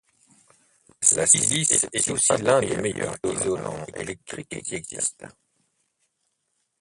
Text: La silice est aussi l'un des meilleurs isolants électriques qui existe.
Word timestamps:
La 1.15 1.27
silice 1.27 1.85
est 1.93 2.09
aussi 2.09 2.33
l'un 2.39 2.59
des 2.59 2.75
meilleurs 2.75 3.17
isolants 3.23 3.85
électriques 3.93 4.59
qui 4.63 4.73
existe. 4.73 5.27